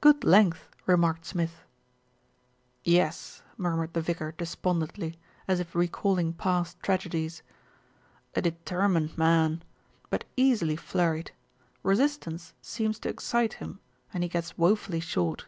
"Good 0.00 0.24
length," 0.24 0.68
remarked 0.86 1.24
Smith. 1.24 1.62
"Yes," 2.82 3.42
murmured 3.56 3.92
the 3.92 4.00
vicar 4.00 4.32
despondently, 4.32 5.20
as 5.46 5.60
if 5.60 5.72
re 5.72 5.86
calling 5.86 6.32
past 6.32 6.82
tragedies. 6.82 7.44
"A 8.34 8.42
determined 8.42 9.16
man; 9.16 9.62
but 10.10 10.24
easily 10.36 10.74
flurried. 10.74 11.30
Resistance 11.84 12.54
seems 12.60 12.98
to 12.98 13.08
excite 13.08 13.52
him, 13.62 13.78
and 14.12 14.24
he 14.24 14.28
gets 14.28 14.58
woefully 14.58 14.98
short." 14.98 15.46